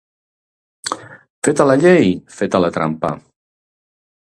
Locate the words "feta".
1.47-1.67, 2.39-2.65